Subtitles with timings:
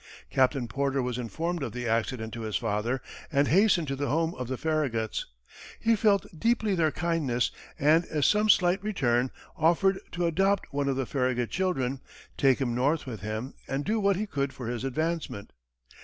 [0.31, 4.33] Captain Porter was informed of the accident to his father, and hastened to the home
[4.33, 5.27] of the Farraguts.
[5.79, 10.95] He felt deeply their kindness, and as some slight return, offered to adopt one of
[10.95, 12.01] the Farragut children,
[12.35, 15.53] take him North with him, and do what he could for his advancement.